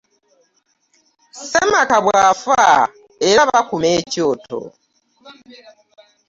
[1.37, 2.63] Ssemaka bw'afa
[3.29, 4.59] era bakuma ekyoto.